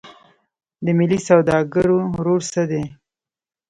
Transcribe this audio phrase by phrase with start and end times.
[0.85, 2.83] د ملي سوداګرو رول څه دی؟